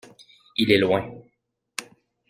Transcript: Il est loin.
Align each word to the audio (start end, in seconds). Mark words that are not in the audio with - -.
Il 0.57 0.71
est 0.71 0.79
loin. 0.79 1.13